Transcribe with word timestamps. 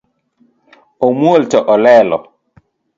Omuol 1.07 1.43
to 1.55 1.59
olelo 1.77 2.19